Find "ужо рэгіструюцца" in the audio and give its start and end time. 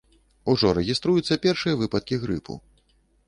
0.51-1.37